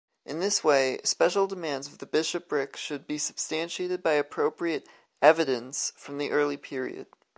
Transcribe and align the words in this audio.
In 0.25 0.39
this 0.39 0.63
way, 0.63 0.99
special 1.03 1.45
demands 1.45 1.85
of 1.85 1.99
the 1.99 2.07
bishopric 2.07 2.75
should 2.75 3.05
be 3.05 3.19
substantiated 3.19 4.01
by 4.01 4.13
appropriate 4.13 4.87
“evidence” 5.21 5.93
from 5.95 6.17
the 6.17 6.31
early 6.31 6.57
period. 6.57 7.05